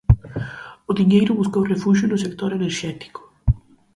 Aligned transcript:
O 0.89 0.91
diñeiro 0.99 1.37
buscou 1.39 1.63
refuxio 1.71 2.05
no 2.09 2.21
sector 2.25 2.49
enerxético. 2.53 3.21